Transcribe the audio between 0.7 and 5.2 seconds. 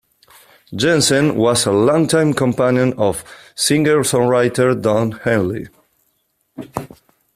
Jensen was a longtime companion of singer-songwriter Don